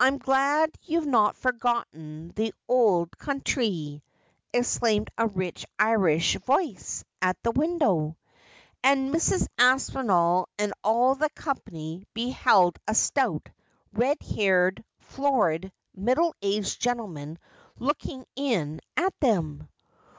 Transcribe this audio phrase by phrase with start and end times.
[0.00, 4.00] I'm glad ye've not forgotten the ould counthry,'
[4.50, 8.16] exclaimed a rich Irish voice at the window;
[8.82, 9.46] and Mrs.
[9.58, 13.50] Aspinall and all the company beheld a stout,
[13.92, 17.36] red haired, florid, middle aged gentleman
[17.78, 19.68] looking in at them.